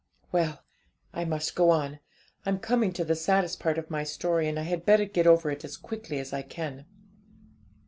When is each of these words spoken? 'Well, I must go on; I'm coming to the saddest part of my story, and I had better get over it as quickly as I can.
'Well, 0.31 0.63
I 1.13 1.25
must 1.25 1.53
go 1.53 1.69
on; 1.69 1.99
I'm 2.43 2.57
coming 2.57 2.91
to 2.93 3.05
the 3.05 3.15
saddest 3.15 3.59
part 3.59 3.77
of 3.77 3.91
my 3.91 4.03
story, 4.03 4.47
and 4.47 4.57
I 4.57 4.63
had 4.63 4.83
better 4.83 5.05
get 5.05 5.27
over 5.27 5.51
it 5.51 5.63
as 5.63 5.77
quickly 5.77 6.17
as 6.17 6.33
I 6.33 6.41
can. 6.41 6.87